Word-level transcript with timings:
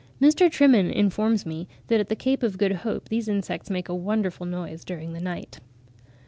Mr. 0.19 0.49
Trimen 0.49 0.89
informs 0.91 1.45
me 1.45 1.67
that 1.85 1.99
at 1.99 2.09
the 2.09 2.15
Cape 2.15 2.41
of 2.41 2.57
Good 2.57 2.71
Hope 2.77 3.09
these 3.09 3.27
insects 3.29 3.69
make 3.69 3.87
a 3.87 3.93
wonderful 3.93 4.47
noise 4.47 4.83
during 4.83 5.13
the 5.13 5.21
night. 5.21 5.59